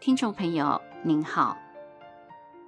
[0.00, 1.58] 听众朋友您好，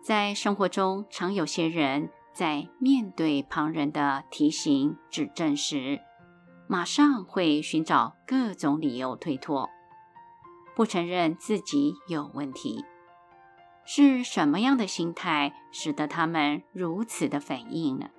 [0.03, 6.01] 在生活中，常有些人在面对旁人的提醒、指正时，
[6.67, 9.71] 马上会寻找各种理由推脱，
[10.75, 12.85] 不承认自己有问题。
[13.85, 18.11] 是什么样的心态使得他们如此的反应呢？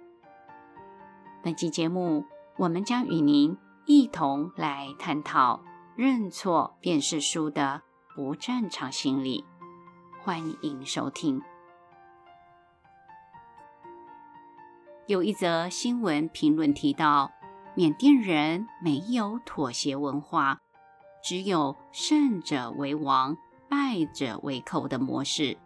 [1.43, 2.25] 本期节目，
[2.57, 5.61] 我们将与您一同来探讨
[5.97, 7.81] 认错便是输的
[8.13, 9.45] 不正常心理，
[10.21, 11.41] 欢迎收听。
[15.07, 17.31] 有一则新闻评论提到，
[17.73, 20.59] 缅甸人没有妥协文化，
[21.23, 23.37] 只有胜者为王、
[23.69, 25.57] 败者为寇的模式。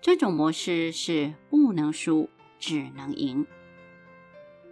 [0.00, 3.46] 这种模式是不能输，只能赢。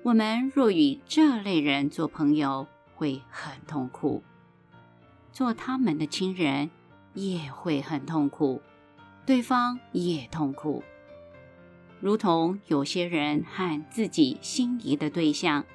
[0.04, 4.22] 我们若与这类人做朋友，会很痛苦。
[5.36, 6.70] 做他们的亲人
[7.12, 8.62] 也会很痛苦，
[9.26, 10.82] 对方也痛苦。
[12.00, 15.66] 如同有些人和自己心仪的对象，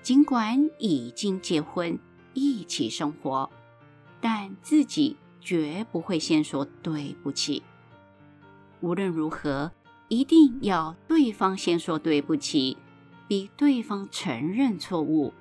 [0.00, 1.98] 尽管已经结婚
[2.32, 3.50] 一起生活，
[4.18, 7.62] 但自己绝不会先说对不起。
[8.80, 9.72] 无论如何，
[10.08, 12.78] 一定要对方先说对不起，
[13.28, 15.34] 逼对方承认错误。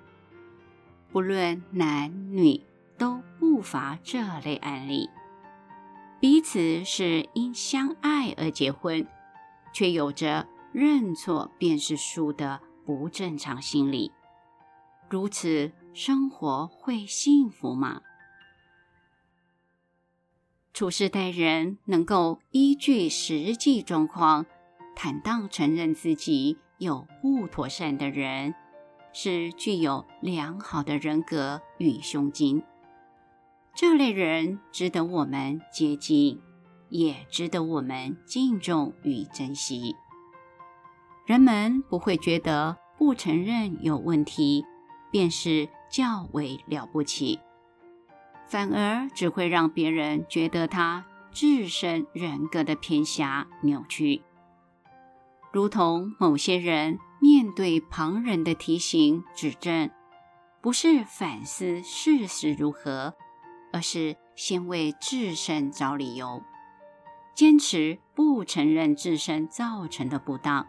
[1.09, 2.59] 不论男女。
[3.01, 5.09] 都不乏这类案例，
[6.19, 9.07] 彼此是因相爱而结婚，
[9.73, 14.11] 却有着认错便是输的不正常心理。
[15.09, 18.03] 如此生活会幸福吗？
[20.71, 24.45] 处事待人能够依据实际状况，
[24.95, 28.53] 坦荡承认自己有不妥善的人，
[29.11, 32.61] 是具有良好的人格与胸襟。
[33.73, 36.41] 这类人值得我们接近，
[36.89, 39.95] 也值得我们敬重与珍惜。
[41.25, 44.65] 人们不会觉得不承认有问题
[45.09, 47.39] 便是较为了不起，
[48.47, 54.21] 反而只会让别人觉得他自身人格的偏狭扭曲。
[55.53, 59.89] 如同某些人面对旁人的提醒指正，
[60.61, 63.15] 不是反思事实如何。
[63.71, 66.41] 而是先为自身找理由，
[67.33, 70.67] 坚持不承认自身造成的不当，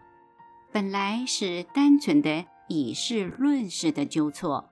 [0.73, 4.71] 本来是单纯的以事论事的纠错，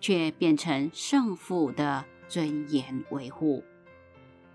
[0.00, 3.62] 却变成胜负的尊严维护。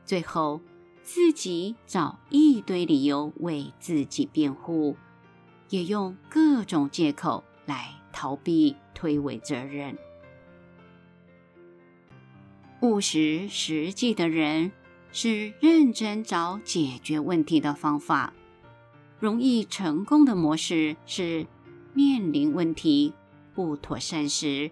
[0.05, 0.61] 最后，
[1.03, 4.95] 自己找一堆理由为自己辩护，
[5.69, 9.97] 也用各种借口来逃避推诿责任。
[12.81, 14.71] 务实实际的人
[15.11, 18.33] 是认真找解决问题的方法。
[19.19, 21.45] 容易成功的模式是
[21.93, 23.13] 面临问题
[23.53, 24.71] 不妥善时，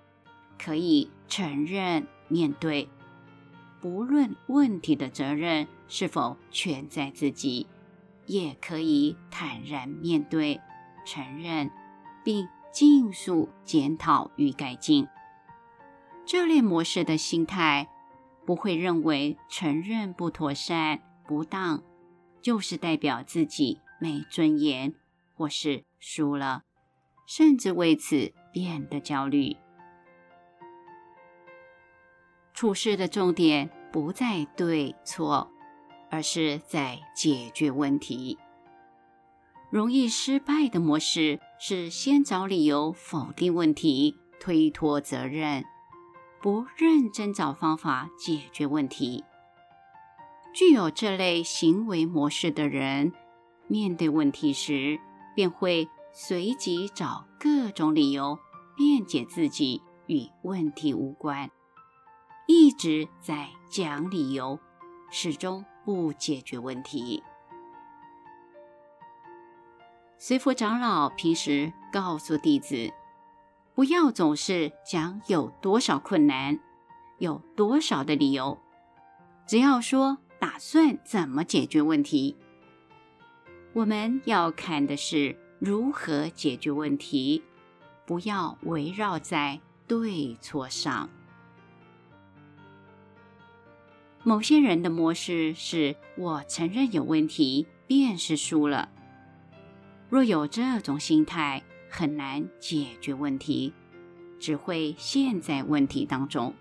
[0.58, 2.88] 可以承认面对，
[3.82, 7.68] 不论问题的责任是否全在自己，
[8.26, 10.62] 也可以坦然面对、
[11.06, 11.70] 承认，
[12.24, 15.06] 并尽速检讨与改进。
[16.26, 17.90] 这类模式的心态。
[18.48, 21.84] 不会认为承认不妥善、不当，
[22.42, 24.96] 就是代表自己没尊严，
[25.36, 26.64] 或是输了，
[27.28, 29.58] 甚至为此变得焦虑。
[32.54, 35.52] 处事的重点不在对错，
[36.10, 38.38] 而是在解决问题。
[39.70, 45.66] 容易失败的模式是先找理由否定问题，推脱责任。
[46.42, 49.24] 不认真找方法解决问题，
[50.54, 53.12] 具有这类行为模式的人，
[53.68, 55.00] 面对问题时
[55.36, 58.38] 便会随即找各种理由
[58.76, 61.50] 辩解自己与问题无关，
[62.48, 64.60] 一直在讲理由，
[65.10, 67.24] 始终不解决问题。
[70.20, 72.92] 随佛长老平时告诉弟子，
[73.78, 76.60] 不要总是讲有多少困难，
[77.20, 78.58] 有多少的理由，
[79.46, 82.36] 只要说打算怎么解决问题。
[83.74, 87.44] 我们要看的是如何解决问题，
[88.08, 91.08] 不要围绕在对错上。
[94.24, 98.90] 某些人的模式是我承认有问题，便是输了。
[100.10, 103.74] 若有这种心态，很难解决问题，
[104.40, 106.54] 只会陷在问题当中。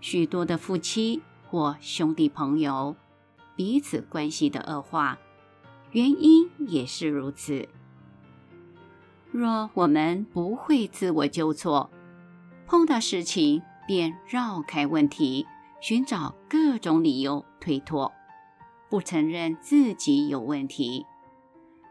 [0.00, 2.94] 许多的夫妻或兄弟朋友
[3.56, 5.18] 彼此关系的恶化，
[5.92, 7.68] 原因也是如此。
[9.30, 11.90] 若我们不会自我纠错，
[12.66, 15.46] 碰到事情便绕开问题，
[15.80, 18.12] 寻找各种理由推脱，
[18.88, 21.06] 不承认自己有问题，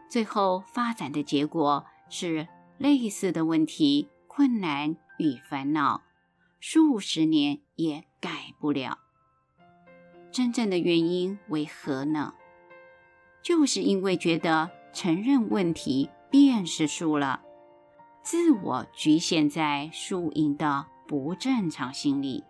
[0.08, 1.84] 最后发展的结果
[2.14, 2.46] 是
[2.78, 6.02] 类似的问题、困难与烦恼，
[6.60, 8.98] 数十年也改不了。
[10.30, 12.34] 真正的原因为何呢？
[13.42, 16.08] 就是因为觉得承认问题。
[16.30, 17.42] 便是输了，
[18.24, 22.42] 自我局限在输赢的不正常心理。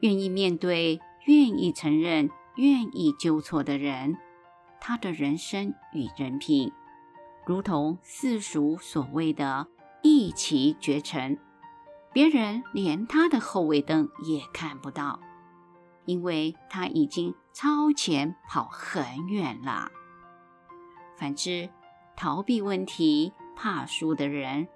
[0.00, 4.18] 愿意面对、愿意承认、愿意纠错的人，
[4.80, 6.72] 他的人生与人品，
[7.46, 9.68] 如同世俗所谓的
[10.02, 11.38] 一骑绝尘，
[12.12, 15.20] 别人连他的后尾灯也看不到，
[16.06, 19.90] 因为他已经超前跑很远了。
[21.16, 21.68] 反之，
[22.16, 24.66] 逃避问题、怕输的人，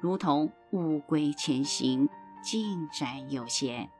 [0.00, 2.08] 如同乌龟前行，
[2.42, 3.90] 进展有限。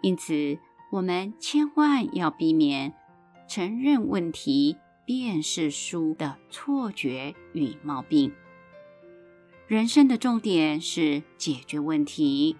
[0.00, 0.58] 因此，
[0.90, 2.92] 我们千万要避免
[3.48, 8.32] 承认问题便是输的错觉与毛病。
[9.68, 12.56] 人生的重点是解决问题，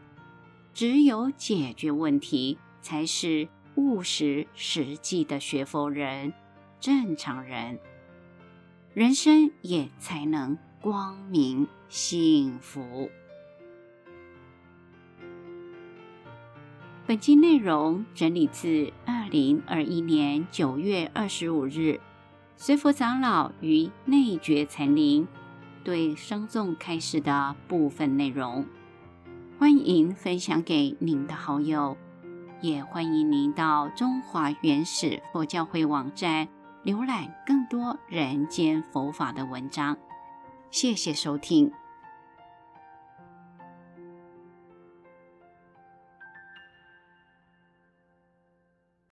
[0.73, 6.33] 只有解决问题，才是务实实际的学佛人。
[6.79, 7.81] 正常人，
[8.95, 13.11] 人生也才能光明幸福。
[17.11, 21.99] 本期内容整理自二零二一年九月二十五日，
[22.57, 25.27] 随佛长老于内觉禅林
[25.83, 28.65] 对僧众开示的部分内容，
[29.59, 31.97] 欢迎分享给您的好友，
[32.61, 36.47] 也欢迎您到中华原始佛教会网站。
[36.85, 39.99] 浏览更多人间佛法的文章，
[40.71, 41.73] 谢谢收听。